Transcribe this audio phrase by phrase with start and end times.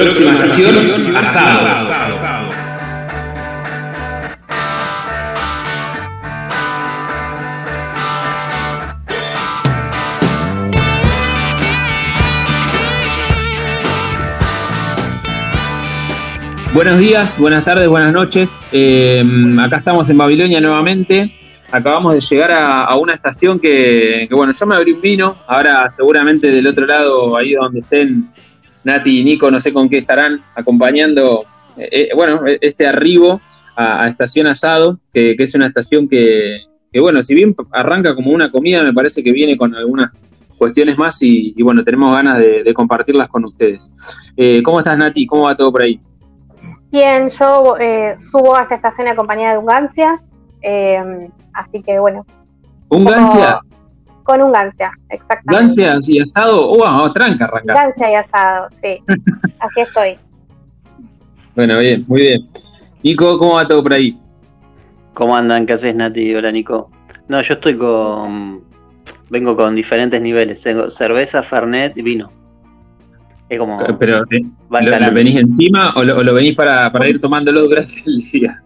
[0.00, 2.50] Próxima estación, asado.
[16.72, 18.48] Buenos días, buenas tardes, buenas noches.
[18.70, 19.24] Eh,
[19.60, 21.32] acá estamos en Babilonia nuevamente.
[21.72, 25.38] Acabamos de llegar a, una estación que, bueno, yo me abrí un vino.
[25.48, 28.30] Ahora seguramente del otro lado, ahí donde estén
[28.84, 31.44] Nati y Nico, no sé con qué estarán acompañando,
[31.76, 33.40] eh, eh, bueno, este arribo
[33.76, 36.62] a, Estación Asado, que, es una estación que,
[37.00, 40.10] bueno, si bien arranca como una comida, me parece que viene con algunas
[40.56, 43.94] cuestiones más y, bueno, tenemos ganas de, compartirlas con ustedes.
[44.64, 45.26] ¿Cómo estás, Nati?
[45.26, 46.00] ¿Cómo va todo por ahí?
[46.90, 50.22] Bien, yo eh, subo a esta estación acompañada de un Gancia,
[50.62, 52.24] eh, así que bueno.
[52.88, 53.60] ¿Un Gancia?
[54.28, 55.82] Con un Gancia, exactamente.
[55.82, 56.68] ¿Gancia y asado?
[56.68, 57.78] ¡Oh, tranca arrancás!
[57.78, 58.98] Gancia y asado, sí.
[59.58, 60.18] Aquí estoy.
[61.56, 62.48] Bueno, bien, muy bien.
[63.02, 64.20] Nico, ¿cómo va todo por ahí?
[65.14, 65.64] ¿Cómo andan?
[65.64, 66.34] ¿Qué haces, Nati?
[66.34, 66.90] Hola, Nico.
[67.28, 68.64] No, yo estoy con...
[69.30, 70.60] Vengo con diferentes niveles.
[70.60, 72.30] Tengo cerveza, fernet y vino.
[73.48, 73.78] Es como.
[73.98, 78.62] Pero, eh, ¿lo, venís encima o lo, venís para, para, ir tomándolo durante el día?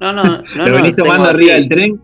[0.00, 0.66] No, no, no.
[0.66, 2.00] ¿Lo venís tomando arriba del tren?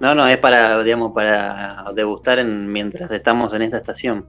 [0.00, 4.24] No, no, es para, digamos, para degustar en, mientras estamos en esta estación.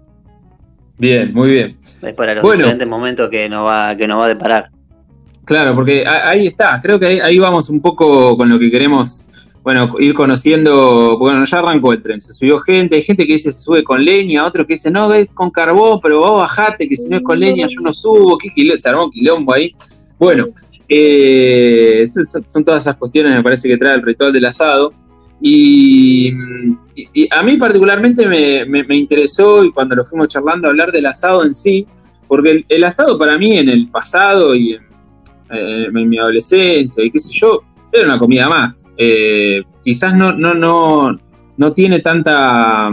[0.97, 1.77] Bien, muy bien.
[2.01, 4.69] Es para los diferentes momentos que nos va, que nos va a deparar.
[5.45, 9.29] Claro, porque ahí está, creo que ahí vamos un poco con lo que queremos
[9.63, 13.51] bueno, ir conociendo, bueno, ya arrancó el tren, se subió gente, hay gente que dice
[13.51, 16.95] se sube con leña, otro que dice no, es con carbón, pero vos bajate, que
[16.95, 18.77] si no es con leña yo no subo, ¿qué quilombo?
[18.77, 19.75] Se armó quilombo ahí.
[20.17, 20.47] Bueno,
[20.87, 22.05] eh,
[22.47, 24.91] son todas esas cuestiones, me parece que trae el ritual del asado.
[25.41, 26.31] Y,
[27.31, 31.85] a mí particularmente me, interesó y cuando lo fuimos charlando hablar del asado en sí,
[32.27, 34.81] porque el, asado para mí en el pasado y en,
[35.51, 38.85] eh, en mi adolescencia y qué sé yo, era una comida más.
[38.97, 41.17] Eh, quizás no, no, no,
[41.57, 42.89] no tiene tanta,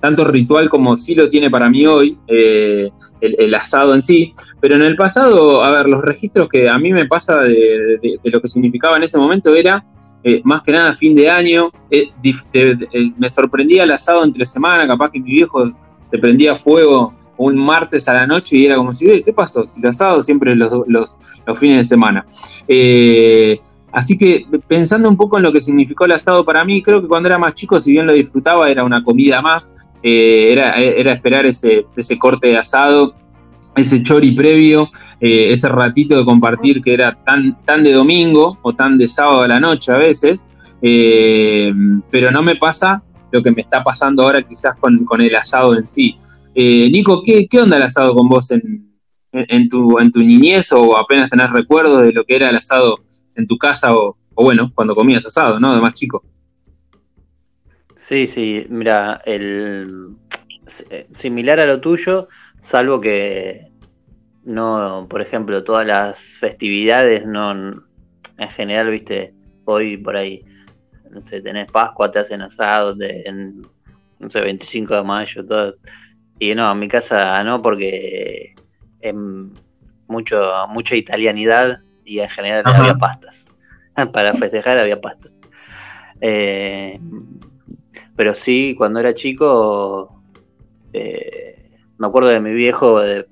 [0.00, 4.30] tanto ritual como sí lo tiene para mí hoy, eh, el, asado en sí,
[4.60, 8.40] pero en el pasado, a ver, los registros que a mí me pasa de, lo
[8.40, 9.84] que significaba en ese momento era
[10.28, 11.70] eh, más que nada fin de año,
[13.16, 15.70] me sorprendía el asado entre semana, capaz que mi viejo
[16.10, 19.68] te prendía fuego un martes a la noche y era como si, ¿qué pasó?
[19.68, 21.18] Si el asado siempre los, los,
[21.60, 22.26] fines de semana.
[22.66, 23.60] Eh,
[23.92, 27.08] Así que pensando un poco en lo que significó el asado para mí, creo que
[27.08, 31.12] cuando era más chico, si bien lo disfrutaba, era una comida más, eh, era, era,
[31.12, 33.14] esperar ese, ese corte de asado,
[33.74, 34.90] ese chori previo,
[35.20, 39.42] eh, ese ratito de compartir que era tan, tan de domingo o tan de sábado
[39.42, 40.44] a la noche a veces,
[40.82, 41.72] eh,
[42.10, 45.86] pero no me pasa lo que me está pasando ahora quizás con, el asado en
[45.86, 46.16] sí.
[46.54, 48.86] Nico, ¿qué, ¿qué, onda el asado con vos en,
[49.32, 52.98] en, tu, en tu niñez o apenas tenés recuerdos de lo que era el asado
[53.34, 55.74] en tu casa o, bueno, cuando comías asado, ¿no?
[55.74, 56.24] De más chico.
[57.96, 60.14] Sí, sí, mira, el
[60.90, 62.28] eh, similar a lo tuyo,
[62.60, 63.68] salvo que
[64.46, 69.34] no, por ejemplo, todas las festividades, no, en general, viste,
[69.64, 70.44] hoy por ahí,
[71.10, 73.60] no sé, tenés Pascua, te hacen asado, de, en,
[74.20, 75.74] no sé, 25 de mayo, todo.
[76.38, 78.54] Y no, en mi casa no, porque
[79.00, 79.52] en
[80.06, 83.48] mucho, mucha italianidad y en general había pastas.
[84.12, 85.32] Para festejar había pastas.
[86.20, 87.00] Eh,
[88.14, 90.22] pero sí, cuando era chico,
[90.92, 93.26] eh, me acuerdo de mi viejo de,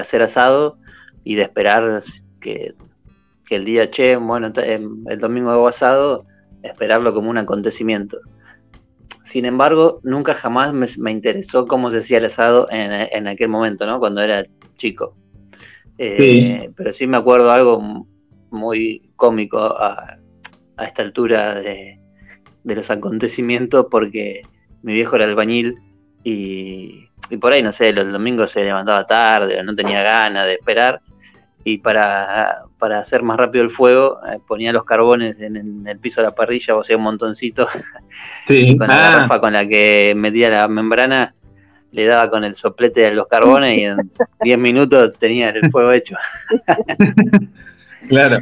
[0.00, 0.78] hacer asado
[1.24, 2.00] y de esperar
[2.40, 2.74] que,
[3.50, 6.26] el día, che, bueno, el domingo hago asado,
[6.62, 8.18] esperarlo como un acontecimiento.
[9.22, 13.86] Sin embargo, nunca jamás me, interesó cómo se hacía el asado en, en, aquel momento,
[13.86, 13.98] ¿no?
[13.98, 14.44] Cuando era
[14.76, 15.16] chico.
[15.98, 18.06] Eh, pero sí me acuerdo algo
[18.50, 20.18] muy cómico a,
[20.84, 22.00] esta altura de,
[22.64, 24.42] los acontecimientos porque
[24.82, 25.76] mi viejo era albañil
[26.24, 30.54] y, y por ahí, no sé, los domingos se levantaba tarde, no tenía ganas de
[30.54, 31.00] esperar
[31.64, 32.64] y para,
[32.98, 36.76] hacer más rápido el fuego eh, ponía los carbones en, el piso de la parrilla,
[36.76, 37.66] o sea, un montoncito,
[38.78, 39.10] con la ah.
[39.10, 41.34] garrafa con la que metía la membrana
[41.94, 43.96] le daba con el soplete de los carbones y en
[44.42, 46.16] 10 minutos tenía el fuego hecho.
[48.08, 48.40] claro.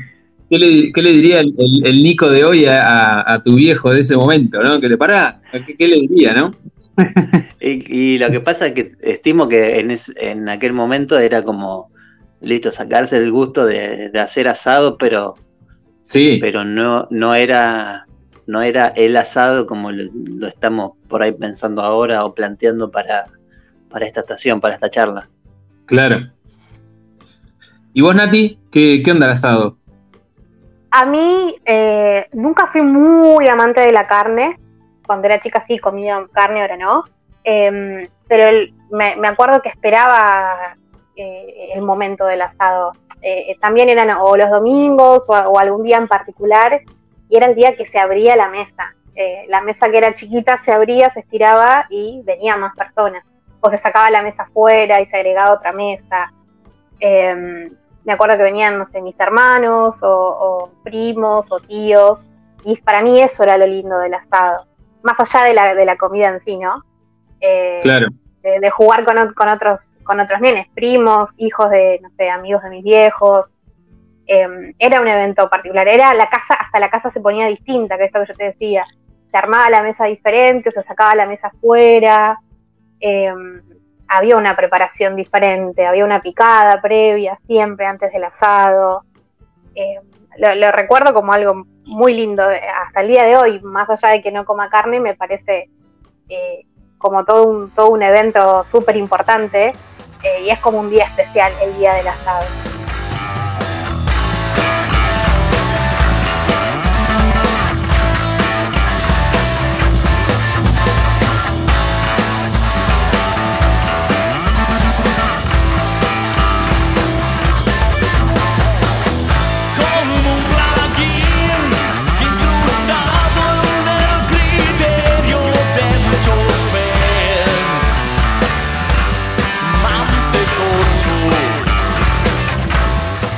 [0.49, 4.81] ¿Qué le, diría el, Nico de hoy a, tu viejo de ese momento, no?
[4.81, 6.51] Que le pará, ¿qué, le diría, no?
[7.65, 11.93] y, lo que pasa es que estimo que en, en aquel momento era como,
[12.41, 15.37] listo, sacarse el gusto de, hacer asado, pero,
[16.01, 16.39] sí.
[16.41, 18.07] pero no, no era
[18.47, 23.27] no era el asado como lo, estamos por ahí pensando ahora o planteando para,
[23.89, 25.29] para esta estación, para esta charla.
[25.87, 26.19] Claro.
[27.93, 28.59] ¿Y vos, Nati?
[28.71, 29.77] ¿Qué, qué onda el asado?
[30.91, 34.59] A mí eh, nunca fui muy amante de la carne.
[35.07, 37.05] Cuando era chica sí comía carne, ahora no.
[37.45, 40.77] Em, pero me, acuerdo que esperaba
[41.17, 42.93] eh, el momento del asado.
[43.21, 46.81] Eh, también eran o los domingos o, algún día en particular
[47.29, 48.95] y era el día que se abría la mesa.
[49.49, 53.25] la mesa que era chiquita se abría, se estiraba y venían más personas.
[53.61, 56.33] O se sacaba la mesa afuera y se agregaba otra mesa.
[56.99, 57.69] Em,
[58.05, 62.31] me acuerdo que venían, no sé, mis hermanos o, primos o tíos,
[62.65, 64.67] y para mí eso era lo lindo del asado,
[65.03, 66.85] más allá de la, de la comida en sí, ¿no?
[67.43, 68.07] Eh, claro.
[68.43, 72.83] De, jugar con, otros, con otros nenes, primos, hijos de, no sé, amigos de mis
[72.83, 73.53] viejos.
[74.27, 78.05] Em, era un evento particular, era la casa, hasta la casa se ponía distinta, que
[78.05, 78.85] esto que yo te decía.
[79.31, 82.39] Se armaba la mesa diferente, o se sacaba la mesa afuera.
[82.99, 83.63] Em,
[84.09, 89.05] había una preparación diferente, había una picada previa siempre antes del asado.
[89.75, 90.01] Eh,
[90.39, 94.33] lo, recuerdo como algo muy lindo hasta el día de hoy, más allá de que
[94.33, 95.71] no coma carne, me parece
[96.29, 96.67] eh,
[97.03, 99.73] como todo un, todo un evento súper importante
[100.23, 102.72] eh, y es como un día especial el día del asado.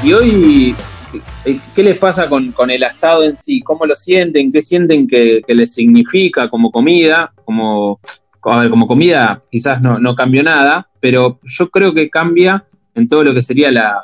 [0.05, 0.77] Y hoy,
[1.47, 3.63] eh, ¿qué les pasa con, el asado en sí?
[3.63, 4.53] ¿Cómo lo sienten?
[4.53, 7.33] ¿Qué sienten que, les significa como comida?
[7.43, 7.99] Como,
[8.39, 13.33] como comida quizás no, no cambió nada, pero yo creo que cambia en todo lo
[13.33, 13.99] que sería la,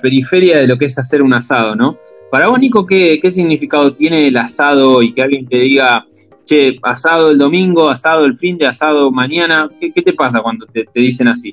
[0.00, 1.98] periferia de lo que es hacer un asado, ¿no?
[2.30, 6.06] Para vos, Nico, ¿qué, significado tiene el asado y que alguien te diga,
[6.46, 9.68] che, asado el domingo, asado el fin de asado mañana?
[9.78, 11.52] ¿Qué, te pasa cuando te dicen así?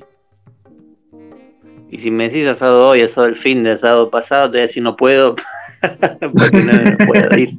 [1.90, 4.62] Y si me decís asado hoy, asado el fin de asado pasado, te voy a
[4.62, 5.36] decir no puedo,
[6.36, 7.54] porque no, puedo ir.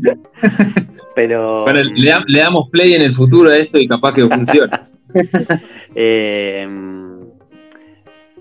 [1.15, 1.63] Pero.
[1.63, 4.89] Bueno, le, damos play en el futuro a esto y capaz que funciona.
[5.95, 6.68] eh,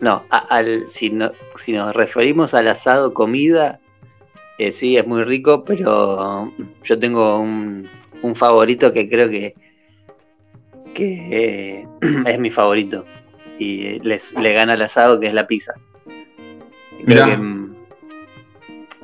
[0.00, 3.78] no, al, si no, si nos referimos al asado comida,
[4.58, 6.52] eh, sí, es muy rico, pero
[6.82, 7.88] yo tengo un,
[8.22, 9.54] un favorito que creo que,
[10.94, 11.88] que eh,
[12.26, 13.04] es mi favorito
[13.58, 15.74] y les, le gana el asado que es la pizza.
[17.06, 17.74] Mm,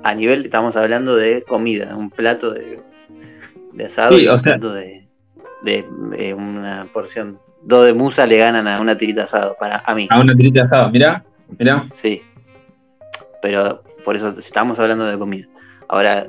[0.02, 2.80] a nivel, estamos hablando de comida, un plato de,
[3.84, 5.06] asado y un plato de,
[5.62, 7.38] de, una porción.
[7.62, 10.08] Dos de musa le ganan a una tirita asado, para a mí.
[10.10, 11.24] A una tirita asado, mirá,
[11.58, 11.80] mirá.
[11.92, 12.22] Sí.
[13.40, 15.46] Pero por eso estamos hablando de comida.
[15.88, 16.26] Ahora,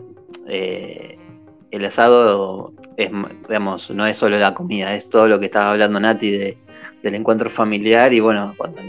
[0.48, 1.18] eh,
[1.72, 3.10] el asado es,
[3.48, 6.58] digamos, no es solo la comida, es todo lo que estaba hablando Nati de
[7.04, 8.82] del encuentro familiar y bueno, cuando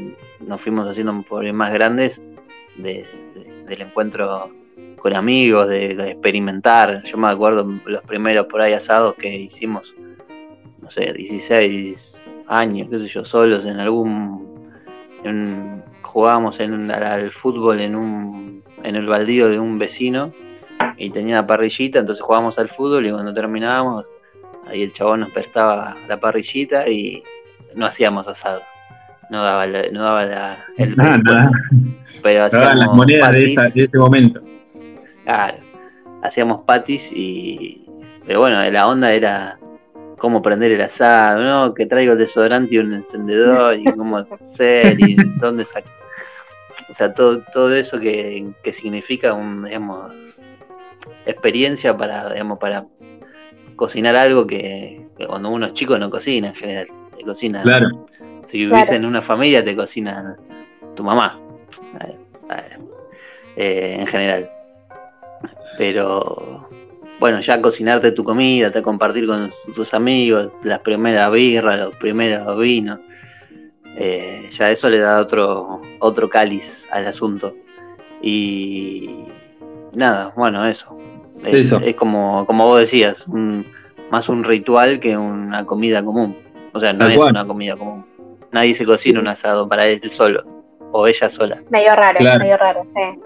[0.46, 2.22] nos fuimos haciendo por más grandes,
[2.76, 4.50] del encuentro
[4.98, 7.02] con amigos, de, experimentar.
[7.04, 9.94] Yo me acuerdo los primeros por ahí asados que hicimos,
[10.80, 12.16] no sé, 16
[12.46, 14.62] años, qué sé yo, solos en algún...
[16.02, 20.32] jugábamos en, al fútbol en, un, en el baldío de un vecino
[20.96, 24.06] y tenía la parrillita, entonces jugábamos al fútbol y cuando terminábamos,
[24.68, 27.22] ahí el chabón nos prestaba la parrillita y
[27.74, 28.62] no hacíamos asado.
[29.30, 30.94] No daba, no daba la, el.
[32.22, 34.40] Pero hacíamos las monedas de, ese momento.
[35.24, 35.56] Claro.
[36.22, 37.86] Hacíamos patis y.
[38.26, 39.58] Pero bueno, la onda era
[40.18, 41.74] cómo prender el asado, ¿no?
[41.74, 45.92] Que traigo desodorante y un encendedor y cómo hacer y dónde sacar.
[46.88, 50.12] O sea, todo, todo eso que, que significa un, digamos,
[51.26, 52.86] experiencia para, digamos, para
[53.76, 56.88] cocinar algo que, que, cuando uno es chico no cocina en general
[57.24, 57.62] cocina.
[57.62, 58.06] Claro.
[58.42, 60.36] Si vivís en una familia, te cocina
[60.94, 61.40] tu mamá.
[63.56, 64.50] Eh, en general.
[65.78, 66.68] Pero
[67.20, 72.58] bueno, ya cocinarte tu comida, te compartir con tus amigos, las primeras birras, los primeros
[72.58, 72.98] vinos,
[73.96, 77.54] eh, ya eso le da otro, otro cáliz al asunto.
[78.20, 79.24] Y
[79.92, 80.98] nada, bueno, eso.
[81.44, 83.24] Es, como, como vos decías,
[84.10, 86.36] más un ritual que una comida común.
[86.74, 88.04] O sea, no es una comida común.
[88.52, 90.44] Nadie se cocina un asado para él solo
[90.92, 91.62] o ella sola.
[91.70, 93.20] Medio raro, medio raro, sí.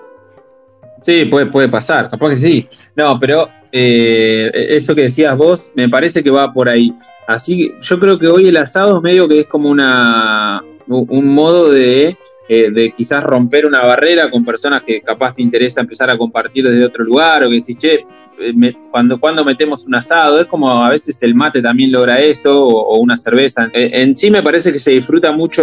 [1.01, 2.69] Sí, puede, puede pasar, capaz que sí.
[2.97, 6.95] No, pero eh, eso que decías vos me parece que va por ahí.
[7.27, 11.35] Así que yo creo que hoy el asado es medio que es como una un
[11.35, 12.17] modo de
[12.49, 16.65] eh, de quizás romper una barrera con personas que capaz te interesa empezar a compartir
[16.65, 18.07] desde otro lugar o que decís, che,
[18.41, 22.53] eh, cuando, cuando metemos un asado, es como a veces el mate también logra eso
[22.53, 23.69] o, una cerveza.
[23.73, 25.63] En, sí me parece que se disfruta mucho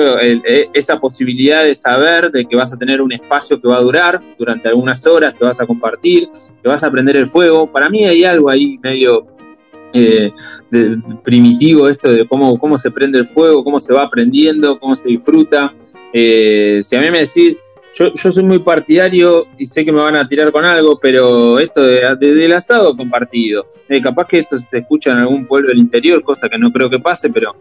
[0.73, 4.21] esa posibilidad de saber de que vas a tener un espacio que va a durar
[4.37, 6.29] durante algunas horas, que vas a compartir,
[6.61, 7.71] que vas a prender el fuego.
[7.71, 9.25] Para mí hay algo ahí medio
[9.97, 10.31] eh,
[11.23, 15.07] primitivo esto de cómo, cómo se prende el fuego, cómo se va aprendiendo, cómo se
[15.07, 15.73] disfruta.
[16.17, 17.57] Eh, si a mí me decís,
[17.93, 21.59] yo, yo, soy muy partidario y sé que me van a tirar con algo, pero
[21.59, 25.79] esto de, del asado compartido, eh, capaz que esto se escucha en algún pueblo del
[25.79, 27.53] interior, cosa que no creo que pase, pero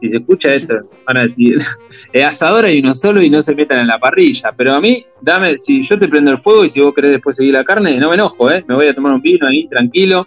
[0.00, 0.74] si se escucha esto,
[1.06, 1.60] van a decir,
[2.12, 5.06] el asador hay uno solo y no se metan en la parrilla, pero a mí,
[5.20, 7.96] dame, si yo te prendo el fuego y si vos querés después seguir la carne,
[7.96, 8.64] no me enojo, ¿eh?
[8.66, 10.26] me voy a tomar un vino ahí tranquilo,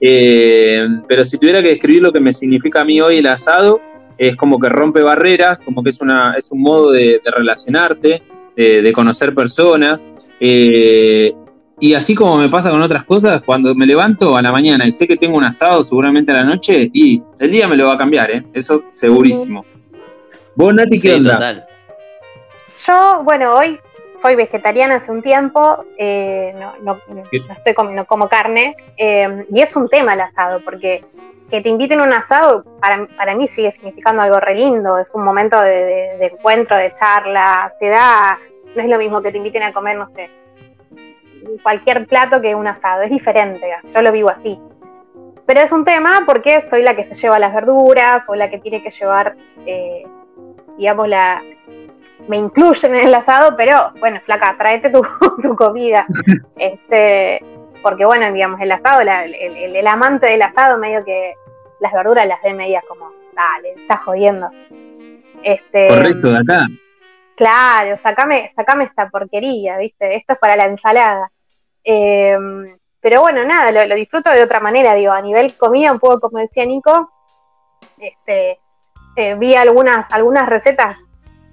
[0.00, 3.80] eh, pero si tuviera que describir lo que me significa a mí hoy el asado,
[4.18, 8.22] es como que rompe barreras, como que es, una, es un modo de, relacionarte,
[8.56, 10.06] de, conocer personas.
[10.40, 11.34] Eh,
[11.78, 14.92] y así como me pasa con otras cosas, cuando me levanto a la mañana y
[14.92, 17.94] sé que tengo un asado seguramente a la noche, y el día me lo va
[17.94, 18.44] a cambiar, ¿eh?
[18.54, 19.64] eso segurísimo.
[20.54, 21.66] ¿Vos, Nati, qué onda?
[22.86, 23.78] Yo, bueno, hoy
[24.26, 29.76] soy vegetariana hace un tiempo, eh, no, no, estoy comiendo como carne, eh, y es
[29.76, 31.04] un tema el asado, porque
[31.48, 35.14] que te inviten a un asado, para, para mí sigue significando algo re lindo, es
[35.14, 38.36] un momento de, encuentro, de charla, te da,
[38.74, 40.28] no es lo mismo que te inviten a comer, no sé,
[41.62, 44.58] cualquier plato que un asado, es diferente, yo lo vivo así.
[45.46, 48.58] Pero es un tema porque soy la que se lleva las verduras o la que
[48.58, 50.04] tiene que llevar, eh,
[50.76, 51.40] digamos, la,
[52.28, 55.02] me incluyen en el asado, pero bueno, flaca, tráete tu,
[55.56, 56.06] comida.
[56.56, 57.42] este,
[57.82, 61.34] porque bueno, digamos, el asado, el, amante del asado medio que
[61.80, 64.50] las verduras las ve medias como, dale, está jodiendo.
[65.42, 66.66] Este, Correcto, de acá.
[67.36, 70.16] Claro, sacame, sacame esta porquería, ¿viste?
[70.16, 71.30] Esto es para la ensalada.
[71.84, 72.64] Em,
[73.00, 76.18] pero bueno, nada, lo, lo, disfruto de otra manera, digo, a nivel comida, un poco
[76.18, 77.12] como decía Nico,
[77.98, 78.58] este,
[79.16, 81.06] eh, vi algunas, algunas recetas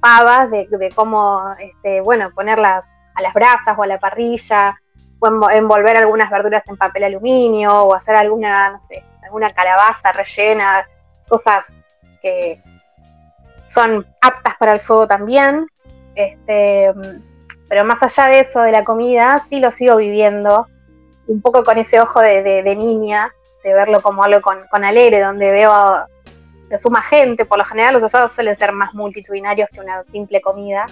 [0.03, 4.77] pavas de, cómo, este, bueno, ponerlas a las brasas o a la parrilla,
[5.19, 10.85] o envolver algunas verduras en papel aluminio, o hacer alguna, no sé, alguna calabaza rellena,
[11.29, 11.73] cosas
[12.21, 12.61] que
[13.67, 15.67] son aptas para el fuego también.
[16.15, 16.91] Este,
[17.69, 20.67] pero más allá de eso, de la comida, sí lo sigo viviendo,
[21.27, 23.31] un poco con ese ojo de, niña,
[23.63, 26.05] de verlo como algo con, con alegre, donde veo
[26.73, 30.41] se suma gente, por lo general los asados suelen ser más multitudinarios que una simple
[30.41, 30.87] comida.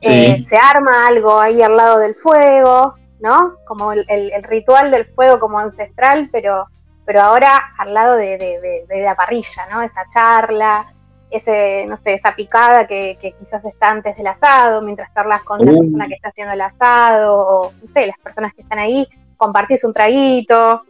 [0.00, 3.52] Eh, se arma algo ahí al lado del fuego, ¿no?
[3.66, 6.68] Como el, ritual del fuego como ancestral, pero,
[7.04, 9.82] pero ahora al lado de, la parrilla, ¿no?
[9.82, 10.92] Esa charla,
[11.30, 15.72] ese, no sé, esa picada que, quizás está antes del asado, mientras charlas con la
[15.72, 15.78] uh.
[15.80, 19.82] persona que está haciendo el asado, o no sé, las personas que están ahí, compartís
[19.82, 20.82] un traguito.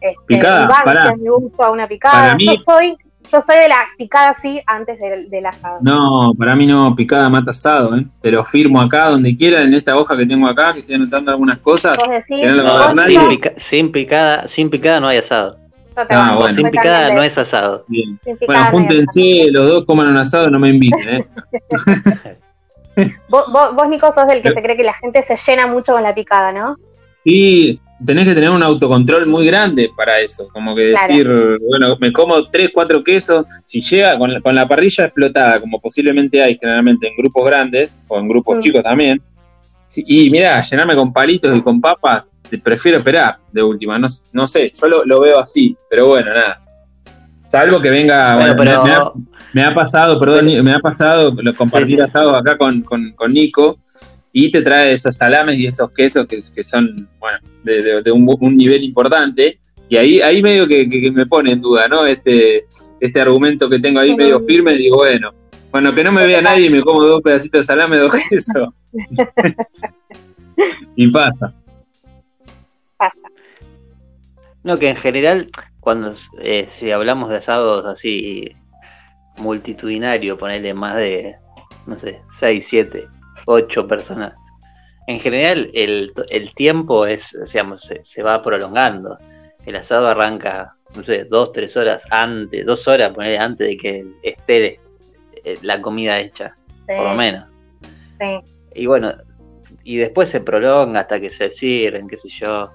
[0.00, 2.36] Este, picada, para, me gusta una picada.
[2.38, 2.96] Yo soy
[3.30, 5.78] yo soy de la picada sí antes del, asado.
[5.80, 8.04] No, para mí no, picada mata asado, ¿eh?
[8.20, 11.30] Te lo firmo acá, donde quiera, en esta hoja que tengo acá, que estoy anotando
[11.30, 11.98] algunas cosas.
[13.56, 15.56] sin, picada, sin picada no hay asado.
[15.96, 17.84] Ah, sin picada no es asado.
[18.46, 21.26] Bueno, júntense, los dos coman un asado, no me inviten, ¿eh?
[23.28, 26.02] vos, vos, Nico, sos del que se cree que la gente se llena mucho con
[26.02, 26.76] la picada, ¿no?
[27.24, 31.28] Sí, tenés que tener un autocontrol muy grande para eso, como que decir,
[31.68, 35.80] bueno, me como tres, cuatro quesos, si llega con la, con la, parrilla explotada, como
[35.80, 38.60] posiblemente hay generalmente en grupos grandes, o en grupos mm.
[38.60, 39.20] chicos también,
[39.96, 42.24] y mira, llenarme con palitos y con papas,
[42.62, 46.62] prefiero esperar de última, no, no sé, yo lo, veo así, pero bueno, nada.
[47.44, 49.14] Salvo que venga, bueno,
[49.54, 53.78] me, ha, pasado, perdón, me ha pasado lo compartir asado acá con, con, con Nico,
[54.40, 58.84] y te trae esos salames y esos quesos que, que son, bueno, de, un, nivel
[58.84, 59.58] importante.
[59.88, 62.06] Y ahí, ahí medio que, me pone en duda, ¿no?
[62.06, 62.66] Este,
[63.00, 65.32] este argumento que tengo ahí medio firme, digo, bueno,
[65.72, 68.68] bueno, que no me vea nadie y me como dos pedacitos de salame, dos quesos.
[70.94, 71.52] y pasa.
[72.96, 73.28] Pasa.
[74.62, 78.52] No, que en general, cuando eh, si hablamos de asados así
[79.36, 81.34] multitudinario, ponerle más de,
[81.86, 84.34] no sé, 6, 7 ocho personas.
[85.06, 86.12] En general, el,
[86.54, 89.16] tiempo es, digamos, se, va prolongando.
[89.64, 94.06] El asado arranca, no sé, dos, tres horas antes, dos horas, poner antes de que
[94.22, 94.80] esté
[95.44, 96.54] eh, la comida hecha,
[96.86, 97.46] por lo menos.
[98.74, 99.14] Y bueno,
[99.82, 102.70] y después se prolonga hasta que se sirven, qué sé yo.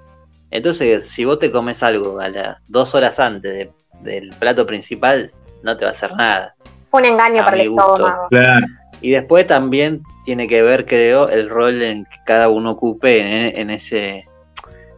[0.49, 3.69] Entonces, si vos te comes algo a las dos horas antes
[4.01, 6.55] del plato principal, no te va a hacer nada.
[6.91, 8.27] Un engaño para el estómago.
[8.29, 8.65] Claro.
[9.03, 13.69] Y después también tiene que ver, creo, el rol en que cada uno ocupe en,
[13.69, 14.23] ese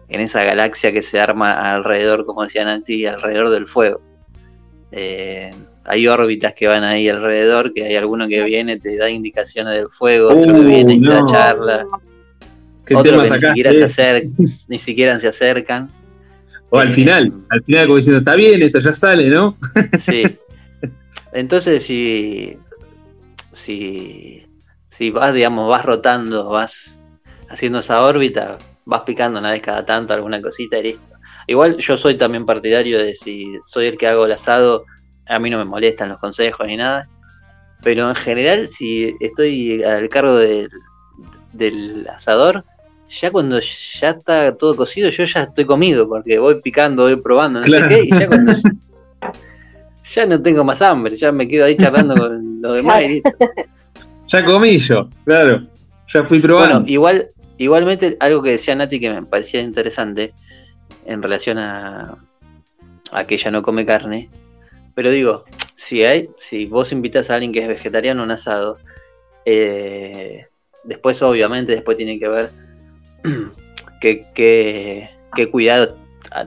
[0.07, 4.01] en esa galaxia que se arma alrededor, como decían antes, alrededor del fuego.
[4.91, 5.49] Eh,
[5.83, 9.89] hay órbitas que van ahí alrededor, que hay alguno que viene, te da indicaciones del
[9.89, 11.87] fuego, otro que uh, viene y te charla.
[12.93, 14.33] Otro que ni siquiera, se acercan,
[14.67, 15.89] ni siquiera se acercan.
[16.69, 19.57] O al final, al final como diciendo, está bien, esto ya sale, ¿no?
[19.97, 20.23] sí.
[21.33, 22.57] Entonces, si,
[23.55, 24.45] si,
[24.89, 26.99] si vas, digamos, vas rotando, vas
[27.49, 31.15] haciendo esa órbita, vas picando una vez cada tanto alguna cosita y listo.
[31.47, 34.85] Igual yo soy también partidario de si soy el que hago el asado,
[35.27, 37.07] a mí no me molestan los consejos ni nada.
[37.83, 40.69] Pero en general, si estoy al cargo del,
[41.53, 42.63] del asador,
[43.09, 47.61] ya cuando ya está todo cocido, yo ya estoy comido, porque voy picando, voy probando,
[47.61, 48.53] no sé qué, y ya cuando
[50.13, 53.31] ya, no tengo más hambre, ya me quedo ahí charlando con los demás y listo.
[54.33, 55.67] Ya comí yo, claro,
[56.07, 56.79] ya fui probando.
[56.79, 60.33] Bueno, igual, igualmente algo que decía Nati que me parecía interesante
[61.05, 62.17] en relación a,
[63.11, 64.29] a que ella no come carne,
[64.95, 65.45] pero digo,
[65.75, 68.77] si hay, si vos invitas a alguien que es vegetariano a un asado,
[69.45, 70.47] eh,
[70.83, 72.49] después obviamente después tiene que ver
[74.01, 75.09] qué,
[75.51, 75.97] cuidado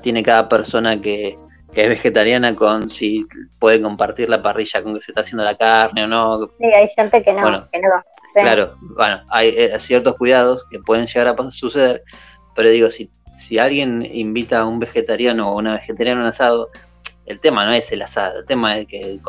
[0.03, 1.39] tiene cada persona que,
[1.83, 3.27] es vegetariana con si
[3.59, 6.39] puede compartir la parrilla con que se está haciendo la carne o no.
[6.59, 7.69] Sí, hay gente que no.
[8.35, 12.03] Claro, bueno, hay eh, ciertos cuidados que pueden llegar a suceder,
[12.55, 16.71] pero digo, si, si alguien invita a un vegetariano o una vegetariana a un asado,
[17.27, 19.21] el tema no es el asado, el tema es que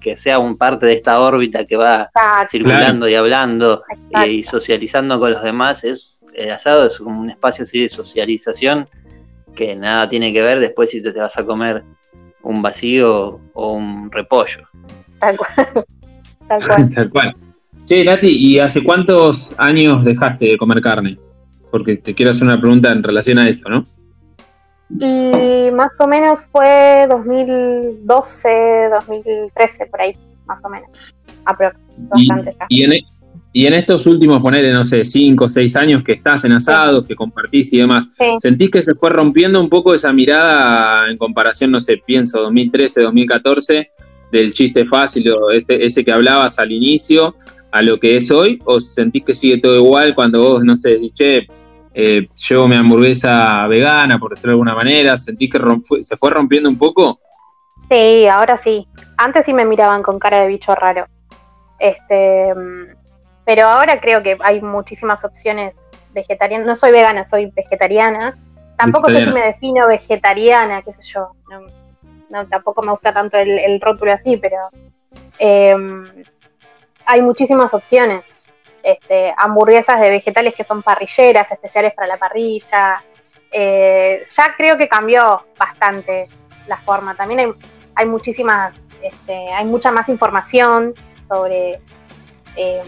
[0.00, 2.10] que sea un parte de esta órbita que va
[2.50, 3.84] circulando y hablando
[4.26, 8.88] y, socializando con los demás, es el asado es como un espacio así de socialización
[9.56, 11.82] que nada tiene que ver después si te, vas a comer
[12.42, 14.68] un vacío o un repollo.
[15.18, 16.94] Tal cual.
[16.94, 17.36] Tal cual.
[17.84, 21.18] Che, Nati, ¿y hace cuántos años dejaste de comer carne?
[21.70, 23.84] Porque te quiero hacer una pregunta en relación a eso, ¿no?
[24.88, 30.16] Y más o menos fue 2012, 2013, por ahí,
[30.46, 30.88] más o menos.
[31.44, 33.04] bastante y, en, e,
[33.58, 37.06] y, en, estos últimos, ponele, no sé, 5 o 6 años que estás en asados,
[37.06, 41.70] que compartís y demás, ¿sentís que se fue rompiendo un poco esa mirada en comparación,
[41.70, 43.90] no sé, pienso 2013, 2014,
[44.30, 47.34] del chiste fácil o este, ese que hablabas al inicio,
[47.72, 48.60] a lo que es hoy?
[48.66, 51.46] ¿O sentís que sigue todo igual cuando vos, no sé, decís, che,
[51.94, 55.58] eh, llevo mi hamburguesa vegana, por decirlo de alguna manera, ¿sentí que
[56.00, 57.20] se fue rompiendo un poco?
[57.90, 58.86] Sí, ahora sí.
[59.16, 61.06] Antes sí me miraban con cara de bicho raro.
[61.78, 62.52] Este,
[63.46, 65.72] pero ahora creo que hay muchísimas opciones
[66.10, 66.66] vegetarianas.
[66.66, 68.36] No soy vegana, soy vegetariana.
[68.76, 71.30] Tampoco sé si me defino vegetariana, qué sé yo.
[72.28, 74.56] No, tampoco me gusta tanto el, rótulo así, pero
[75.38, 76.24] em,
[77.06, 78.24] hay muchísimas opciones
[78.82, 83.00] este, hamburguesas de vegetales que son parrilleras, especiales para la parrilla.
[83.52, 86.28] Eh, ya creo que cambió bastante
[86.66, 87.14] la forma.
[87.14, 87.52] También hay,
[87.94, 91.80] hay muchísimas, este, hay mucha más información sobre
[92.56, 92.82] eh,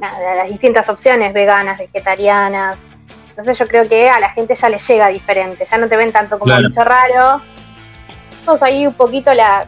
[0.00, 2.78] las distintas opciones veganas, vegetarianas.
[3.30, 6.12] Entonces yo creo que a la gente ya le llega diferente, ya no te ven
[6.12, 7.40] tanto como un bicho raro.
[8.44, 9.66] Vamos ahí un poquito la,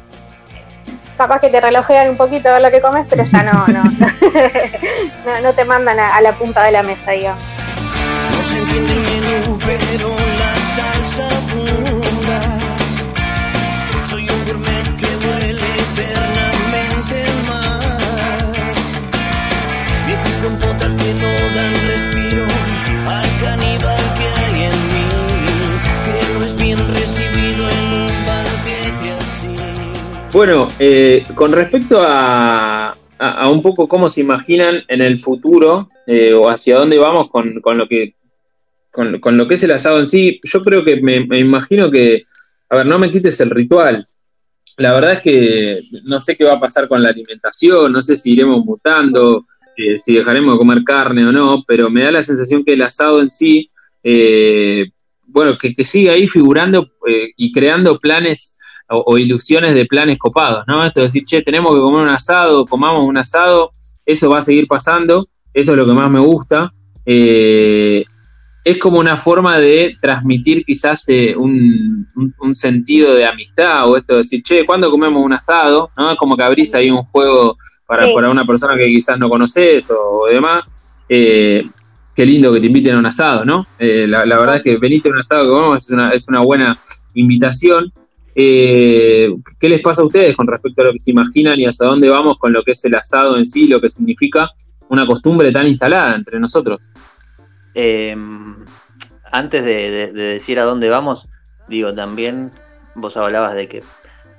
[1.21, 3.85] capaz que te relojean un poquito a ver lo que comes, pero ya no, no,
[5.43, 7.43] no, te mandan a, la punta de la mesa, digamos.
[8.33, 11.29] No se entiende el menú, pero la salsa
[30.33, 32.97] bueno, eh, con respecto a,
[33.51, 37.87] un poco cómo se imaginan en el futuro eh, o hacia dónde vamos con, lo
[37.87, 38.15] que
[38.91, 42.25] con, lo que es el asado en sí, yo creo que me, imagino que,
[42.71, 44.05] a ver, no me quites el ritual.
[44.77, 48.17] La verdad es que no sé qué va a pasar con la alimentación, no sé
[48.17, 49.45] si iremos mutando,
[49.77, 52.83] eh, si dejaremos de comer carne o no, pero me da la sensación que el
[52.83, 53.65] asado en sí,
[55.27, 56.89] bueno, que, que sigue ahí figurando
[57.37, 58.60] y creando planes
[58.91, 60.85] o, ilusiones de planes copados, ¿no?
[60.85, 63.71] Esto de decir, che, tenemos que comer un asado, comamos un asado,
[64.05, 65.25] eso va a seguir pasando,
[65.55, 66.73] eso es lo que más me gusta.
[67.07, 68.05] Eh,
[68.63, 72.07] es como una forma de transmitir quizás eh, un,
[72.53, 75.91] sentido de amistad o esto de decir, che, ¿cuándo comemos un asado?
[75.97, 76.11] ¿no?
[76.11, 80.27] Es como que abrís ahí un juego para, una persona que quizás no conoces o,
[80.27, 80.71] demás.
[81.09, 81.67] Eh,
[82.15, 83.65] qué lindo que te inviten a un asado, ¿no?
[83.79, 86.79] la, verdad es que veniste a un asado que comemos es una, es una buena
[87.15, 87.91] invitación.
[88.35, 91.87] Eh, ¿qué les pasa a ustedes con respecto a lo que se imaginan y hasta
[91.87, 94.51] dónde vamos con lo que es el asado en sí, lo que significa
[94.89, 96.91] una costumbre tan instalada entre nosotros?
[97.75, 98.57] Em,
[99.31, 101.31] antes de, decir a dónde vamos,
[101.69, 102.51] digo, también
[102.95, 103.81] vos hablabas de que,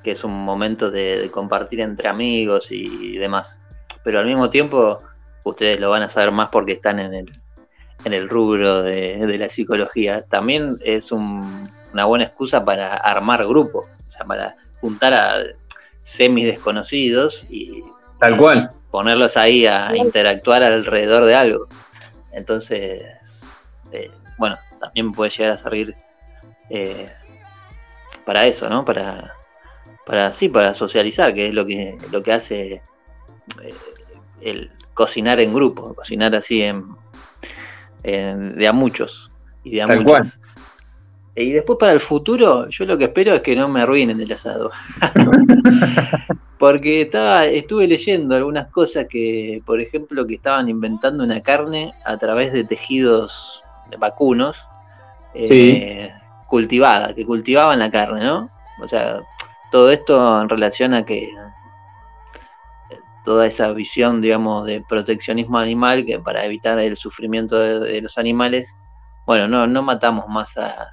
[0.04, 3.60] es un momento de, compartir entre amigos y demás,
[4.04, 4.97] pero al mismo tiempo
[5.45, 7.32] ustedes lo van a saber más porque están en el,
[8.06, 10.23] en el rubro de, la psicología.
[10.23, 11.12] También es
[11.93, 15.43] una buena excusa para armar grupos, o sea, para juntar a
[16.04, 17.84] semi desconocidos y
[18.19, 21.67] tal cual ponerlos ahí a interactuar alrededor de algo.
[22.32, 23.04] Entonces,
[23.91, 25.95] eh, bueno, también puede llegar a servir
[26.69, 27.08] eh,
[28.25, 28.86] para eso, ¿no?
[28.86, 29.36] Para,
[30.06, 32.82] para sí, para socializar, que es lo que, lo que hace eh,
[34.41, 36.95] el cocinar en grupo, cocinar así en,
[38.04, 39.30] de a muchos
[39.63, 40.39] y de a muchos.
[41.41, 44.32] Y después para el futuro, yo lo que espero es que no me arruinen el
[44.32, 44.71] asado.
[46.60, 52.17] Porque estaba, estuve leyendo algunas cosas que, por ejemplo, que estaban inventando una carne a
[52.17, 53.62] través de tejidos
[53.97, 54.56] vacunos
[55.34, 56.13] eh,
[56.47, 58.47] cultivada, que cultivaban la carne, ¿no?
[58.82, 59.21] O sea,
[59.71, 61.30] todo esto en relación a que
[63.23, 68.75] toda esa visión, digamos, de proteccionismo animal, que para evitar el sufrimiento de, los animales,
[69.25, 70.89] bueno, no, no matamos más a,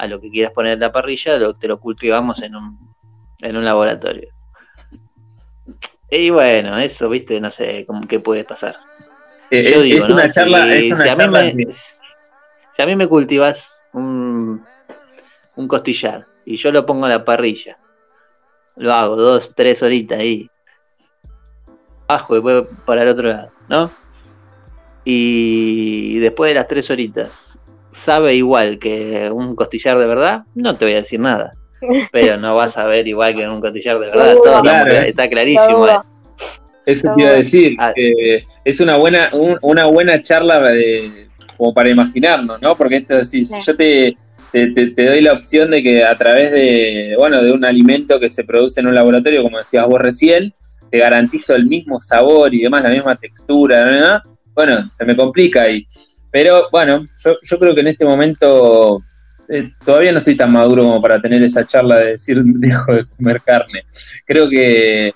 [0.00, 2.94] a, lo que quieras poner en la parrilla, lo, te lo cultivamos en un,
[3.40, 4.28] en un laboratorio.
[6.10, 8.76] Y bueno, eso, viste, no sé cómo qué puede pasar.
[9.50, 10.28] Yo digo, ¿no?
[10.28, 14.62] si, a mí me, si a mí me cultivas un,
[15.56, 17.78] un costillar y yo lo pongo en la parrilla,
[18.76, 20.48] lo hago dos, tres horitas ahí,
[22.08, 23.90] bajo después para el otro lado, ¿no?
[25.04, 27.58] Y después de las tres horitas,
[28.00, 31.50] sabe igual que un costillar de verdad, no te voy a decir nada.
[32.12, 34.62] Pero no vas a ver igual que un costillar de verdad, todo
[35.04, 35.86] está clarísimo.
[36.86, 37.92] Eso te iba a decir, ah.
[37.94, 39.28] que es una buena,
[39.62, 42.74] una buena charla de, como para imaginarnos, ¿no?
[42.74, 44.16] Porque esto si yo te,
[44.50, 48.44] te, doy la opción de que a través de, bueno, de un alimento que se
[48.44, 50.52] produce en un laboratorio, como decías vos recién,
[50.90, 54.20] te garantizo el mismo sabor y demás, la misma textura, ¿no?
[54.54, 55.86] bueno, se me complica ahí.
[56.30, 59.02] Pero bueno, yo, creo que en este momento
[59.48, 63.04] eh, todavía no estoy tan maduro como para tener esa charla de decir dejo de
[63.16, 63.84] comer carne.
[64.26, 65.12] Creo que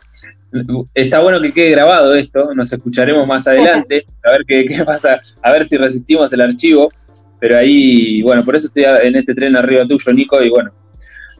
[0.95, 5.19] está bueno que quede grabado esto, nos escucharemos más adelante, a ver qué, qué, pasa,
[5.43, 6.89] a ver si resistimos el archivo,
[7.41, 10.73] pero ahí, bueno, por eso estoy en este tren arriba tuyo, Nico, y bueno,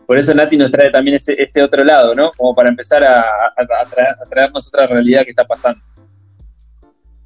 [0.07, 2.31] por eso Nati nos trae también ese, ese otro lado, ¿no?
[2.33, 3.25] Como para empezar a,
[4.29, 5.81] traernos otra realidad que está pasando.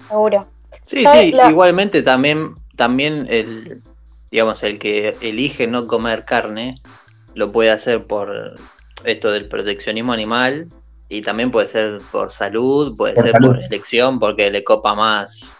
[0.07, 0.58] Seguro.
[0.89, 3.83] Sí, sí, igualmente también, también el,
[4.31, 6.75] digamos, el que elige no comer carne,
[7.35, 8.55] lo puede hacer por
[9.05, 10.67] esto del proteccionismo animal,
[11.09, 15.57] y también puede ser por salud, puede ser por elección, porque le copa más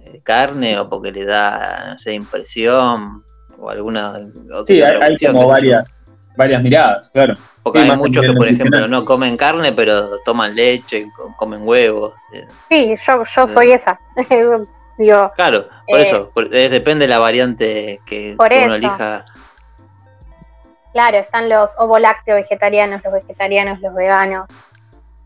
[0.00, 3.24] eh, carne o porque le da, no sé, impresión
[3.58, 4.14] o alguna
[4.52, 5.93] otra Sí, hay, como varias,
[6.36, 7.34] varias miradas, claro.
[7.62, 12.12] Porque hay muchos que, por ejemplo, no comen carne, pero toman leche, comen huevos.
[12.32, 12.46] Eh.
[12.68, 13.98] Sí, yo, yo soy esa.
[14.96, 16.30] Digo, claro, por eh, eso,
[16.70, 19.24] depende de la variante que uno elija
[20.92, 24.46] Claro, están los ovolácteos vegetarianos, los vegetarianos, los veganos.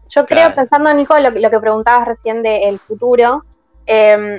[0.08, 3.44] Yo creo, pensando, Nico, lo, lo que preguntabas recién del futuro,
[3.84, 4.38] em,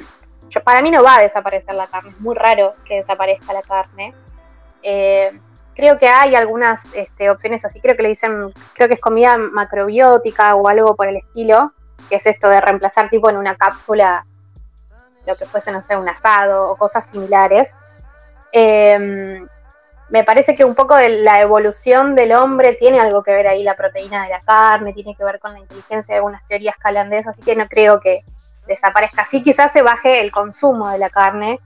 [0.63, 4.15] para mí no va a desaparecer la carne, es muy raro que desaparezca la carne.
[4.81, 5.39] Eh,
[5.79, 9.37] creo que hay algunas este, opciones así, creo que le dicen, creo que es comida
[9.37, 11.71] macrobiótica o algo por el estilo,
[12.09, 14.25] que es esto de reemplazar tipo en una cápsula
[15.25, 17.69] lo que fuese, no sé, un asado o cosas similares.
[18.51, 19.39] Eh,
[20.09, 23.63] me parece que un poco de la evolución del hombre tiene algo que ver ahí,
[23.63, 27.37] la proteína de la carne, tiene que ver con la inteligencia de algunas teorías calandesas,
[27.37, 28.23] así que no creo que
[28.67, 29.25] desaparezca.
[29.29, 31.59] Sí, quizás se baje el consumo de la carne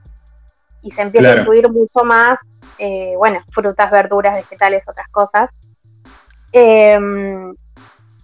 [0.84, 2.38] y se empiece a incluir mucho más,
[2.78, 5.50] eh, bueno, frutas, verduras, vegetales, otras cosas.
[6.52, 7.54] Em,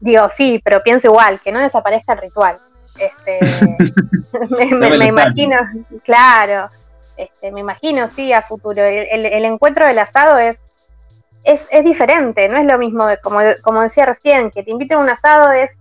[0.01, 2.57] digo, sí, pero pienso igual, que no desaparezca el ritual.
[2.99, 3.39] Este,
[4.75, 5.57] me imagino,
[6.05, 6.69] claro
[7.21, 8.83] este, me imagino, sí, a futuro.
[8.83, 10.59] El, encuentro del asado es,
[11.45, 15.11] es, diferente, no es lo mismo, como, como decía recién, que te inviten a un
[15.11, 15.79] asado es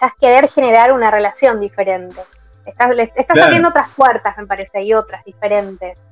[0.00, 2.20] ya es querer generar una relación diferente.
[2.66, 6.02] Estás, estás abriendo otras puertas, me parece, y otras diferentes.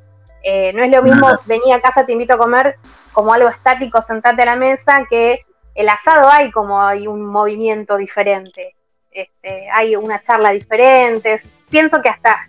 [0.43, 2.77] Eh, no es lo mismo venir a casa, te invito a comer
[3.13, 5.41] como algo estático, sentarte a la mesa, que
[5.75, 8.75] el asado hay como hay un movimiento diferente.
[9.11, 11.41] Este, hay una charla diferente.
[11.69, 12.49] Pienso que hasta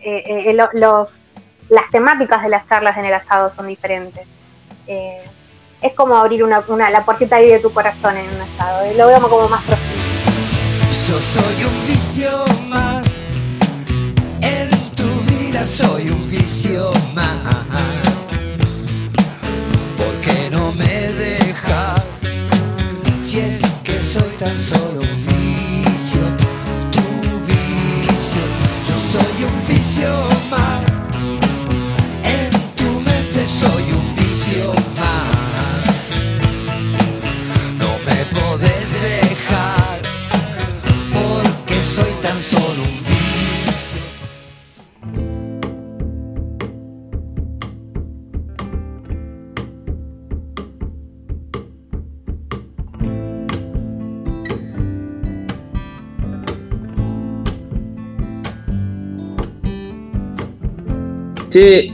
[0.00, 1.20] eh, eh, los,
[1.68, 4.26] las temáticas de las charlas en el asado son diferentes.
[4.86, 5.24] Eh,
[5.82, 8.92] es como abrir una, una, la puertita ahí de tu corazón en un estado.
[8.94, 9.94] Lo veo como más profundo.
[11.08, 12.95] Yo soy un vicio más.
[15.64, 17.54] Soy un vicio más.
[19.96, 22.02] ¿Por qué no me dejas?
[23.22, 26.20] Si es que soy tan solo un vicio,
[26.92, 27.02] tu
[27.46, 28.42] vicio.
[28.88, 30.85] Yo soy un vicio más.
[61.56, 61.90] Che,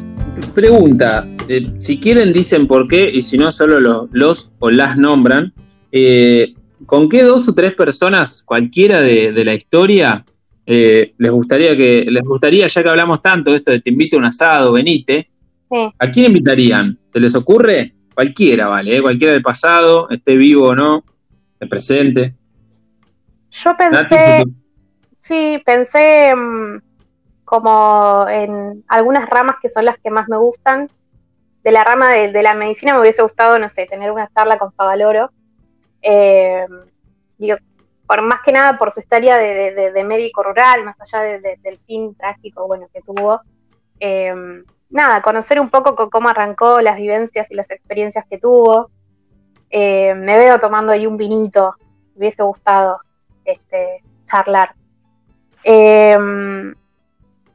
[0.53, 4.96] pregunta, eh, si quieren dicen por qué y si no solo lo- los o las
[4.98, 5.53] nombran.
[5.92, 6.53] Eh,
[6.85, 10.25] ¿Con qué dos o tres personas, cualquiera de, de la historia,
[10.66, 14.16] eh, les gustaría que les gustaría, ya que hablamos tanto de esto de te invito
[14.16, 15.29] a un asado, venite,
[15.70, 15.88] Sí.
[15.96, 16.98] ¿a quién invitarían?
[17.12, 17.94] ¿Se les ocurre?
[18.12, 21.05] Cualquiera, vale, cualquiera del pasado, esté vivo o no,
[21.61, 22.35] el presente.
[23.53, 24.42] Yo Nati, pensé,
[25.20, 26.79] sí, pensé mm,
[27.53, 30.91] como en algunas ramas que son las que más me gustan.
[31.62, 34.73] De la rama de, la medicina me hubiese gustado, no sé, tener una charla con
[34.73, 35.31] Favaloro.
[36.01, 36.67] Eh,
[37.37, 37.59] digo,
[38.07, 41.79] por más que nada por su historia de, médico rural, más allá de- de- del
[41.81, 43.43] fin trágico bueno, que tuvo.
[44.01, 44.33] Eh,
[44.88, 48.91] nada, conocer un poco co- cómo arrancó, las vivencias y las experiencias que tuvo.
[49.69, 51.75] Eh, me veo tomando ahí un vinito,
[52.15, 52.99] me hubiese gustado
[53.45, 54.75] este, charlar.
[55.65, 56.17] Eh,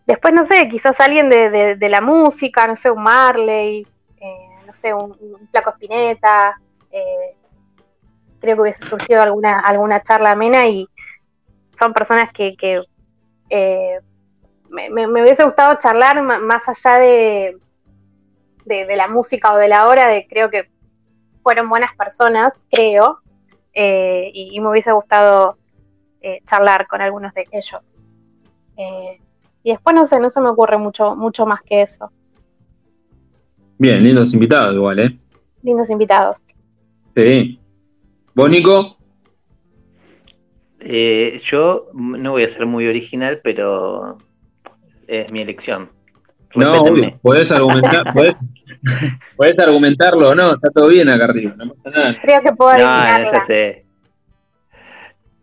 [0.08, 3.86] después, no sé, quizás alguien de, de- la música, no sé, un Marley,
[4.20, 6.60] eh, no sé, un, un Spinetta.
[6.89, 7.36] eh,
[8.39, 10.88] creo que hubiese surgido alguna, alguna charla amena y
[11.76, 12.56] son personas que,
[13.50, 14.00] eh,
[14.70, 17.58] me, hubiese gustado charlar más allá de,
[18.65, 20.70] de, la música o de la obra, de creo que
[21.43, 23.20] fueron buenas personas, creo,
[23.74, 25.58] y, me hubiese gustado
[26.46, 27.82] charlar con algunos de ellos.
[28.78, 29.20] Eh,
[29.67, 32.10] y después no sé, no se me ocurre mucho, mucho más que eso.
[33.77, 35.13] Bien, lindos invitados igual, ¿eh?
[35.62, 36.38] Lindos invitados.
[37.13, 37.60] Sí.
[38.34, 38.95] ¿Vos, Nico?
[40.80, 44.17] Eh, yo no voy a ser muy original, pero
[45.06, 45.89] es mi elección.
[46.56, 48.39] No, obvio, podés argumentar, podés,
[49.36, 52.17] podés argumentarlo o no, está todo bien acá arriba, no pasa nada.
[52.21, 53.86] Creo que puedo No, no, ya sé.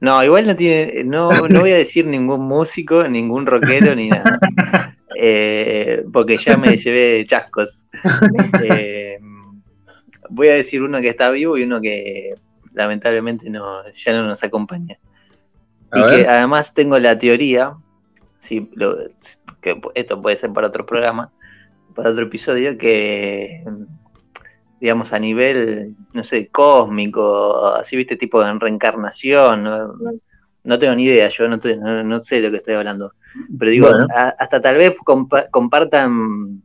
[0.05, 4.39] No, igual no tiene, no, no voy a decir ningún músico, ningún rockero, ni nada.
[5.17, 7.87] Eh, porque ya me llevé chascos.
[8.65, 9.17] Eh,
[10.29, 12.35] voy a decir uno que está vivo y uno que
[12.73, 14.99] lamentablemente no, ya no nos acompaña.
[15.93, 16.17] A y ver.
[16.25, 17.75] que además tengo la teoría,
[18.41, 18.99] si lo-
[19.61, 21.31] que esto puede ser para otro programa,
[21.95, 23.63] para otro episodio, que
[24.85, 29.95] digamos a nivel, no sé, cósmico, así viste, tipo de reencarnación, no,
[30.63, 33.15] no tengo ni idea, yo no, te- no, no sé de lo que estoy hablando,
[33.59, 34.07] pero digo, Bueno.
[34.15, 36.61] a- hasta tal vez compa- compartan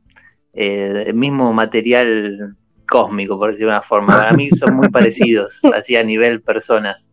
[0.51, 5.61] eh, el mismo material cósmico, por decirlo de una forma, para mí son muy parecidos,
[5.73, 7.09] así a nivel personas.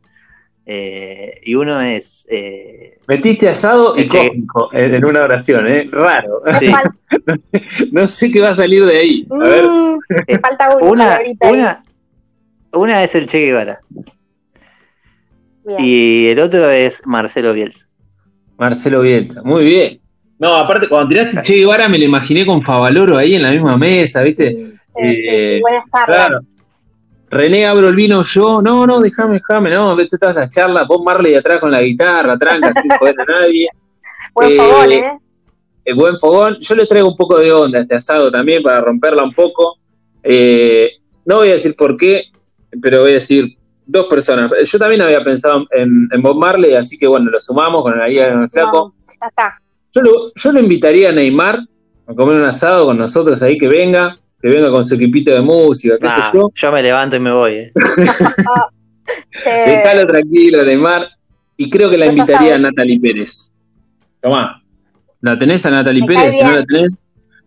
[0.68, 2.26] Eh, y uno es.
[2.28, 5.84] eh, Metiste asado y cósmico en en una oración, ¿eh?
[5.92, 6.42] Raro.
[6.58, 6.66] sí,
[7.92, 9.26] No sé qué va a salir de ahí.
[9.30, 11.84] A ver, Mm, Eh, falta una, una, una,
[12.72, 13.80] una es el Che Guevara
[15.64, 15.78] Bien.
[15.80, 17.86] y el otro es Marcelo Bielsa.
[18.58, 20.00] Marcelo Bielsa, muy bien.
[20.38, 23.76] No, aparte, cuando tiraste Che Guevara me lo imaginé con Favaloro ahí en la misma
[23.76, 24.56] mesa, ¿viste?
[24.56, 26.16] Sí, sí, Eh, sí, buenas tardes.
[26.16, 26.40] Claro.
[27.28, 31.02] René abro el vino yo, no, no, déjame, déjame, no, tú estabas a charla, vos
[31.04, 33.68] Marley atrás con la guitarra, tranca, sin joder a nadie.
[34.32, 35.18] Buen eh, fogón, ¿eh?
[35.84, 36.56] el buen fogón.
[36.60, 39.78] Yo le traigo un poco de onda a este asado también para romperla un poco.
[40.22, 40.88] Eh,
[41.24, 42.24] no voy a decir por qué,
[42.82, 44.50] pero voy a decir dos personas.
[44.64, 48.08] Yo también había pensado en, en Bob Marley, así que bueno, lo sumamos con la
[48.08, 48.94] guía del flaco.
[48.96, 49.60] No, ya está.
[49.94, 51.60] Yo, lo, yo lo invitaría a Neymar
[52.06, 55.40] a comer un asado con nosotros ahí, que venga, que venga con su equipito de
[55.42, 56.50] música, qué sé yo.
[56.54, 57.52] yo me levanto y me voy.
[57.54, 57.72] eh.
[59.38, 61.08] Che, Déjalo tranquilo, Neymar.
[61.56, 62.58] Y creo que la Pues invitaría a.
[62.58, 63.50] Natalie Pérez.
[64.20, 64.60] Tomá.
[65.20, 66.22] ¿La tenés a Natalie Me Pérez?
[66.24, 66.60] cae Si no bien.
[66.60, 66.88] la tenés,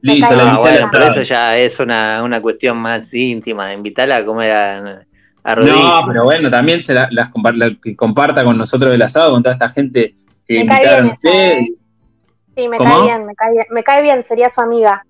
[0.01, 0.55] listo, cae la bien.
[0.55, 3.73] Ah, bueno, pero eso ya es una, una cuestión más íntima.
[3.73, 5.05] Invitarla a comer a,
[5.43, 9.01] a No, pero bueno, también se la, las compar- la- que comparta con nosotros el
[9.01, 10.15] asado, con toda esta gente
[10.47, 11.53] que Me cae invitaron bien esa, ustedes.
[11.53, 11.73] ¿eh?
[12.57, 12.89] sí, me ¿Cómo?
[12.95, 13.65] cae bien, me cae bien.
[13.71, 15.05] Me cae bien, sería su amiga.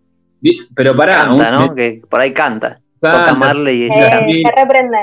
[0.76, 1.76] Pero pará, canta, un- ¿no?
[1.76, 2.80] Que por ahí canta.
[3.02, 4.98] Toca Marley y Eh, te reprende.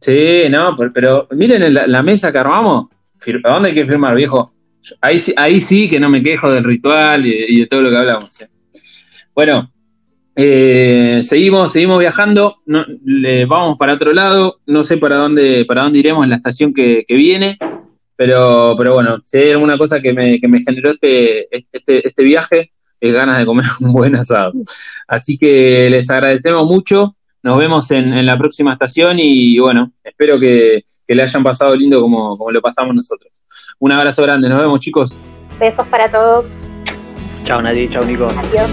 [0.00, 2.86] Sí, no, pero, pero miren la, la mesa que armamos.
[3.44, 4.52] ¿A dónde hay que firmar, viejo?
[5.00, 7.90] Ahí, sí- ahí sí que no me quejo del ritual y, y de todo lo
[7.90, 8.40] que hablamos.
[8.40, 8.48] eh.
[9.34, 9.70] Bueno,
[10.34, 12.56] eh, seguimos, seguimos viajando.
[12.66, 14.60] No, le- vamos para otro lado.
[14.66, 17.58] No sé para dónde, para dónde iremos en la estación que, que viene.
[18.16, 22.22] Pero, pero bueno, si hay alguna cosa que me, que me generó este, este, este
[22.22, 24.52] viaje, es ganas de comer un buen asado.
[25.06, 27.14] Así que les agradecemos mucho.
[27.42, 31.76] Nos vemos en, en la próxima estación y bueno, espero que, que le hayan pasado
[31.76, 33.42] lindo como, como lo pasamos nosotros.
[33.78, 35.20] Un abrazo grande, nos vemos chicos.
[35.60, 36.66] Besos para todos.
[37.44, 38.28] Chao Nadie, chao Nico.
[38.28, 38.68] Adiós.